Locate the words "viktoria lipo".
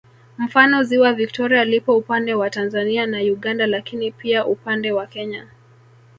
1.13-1.97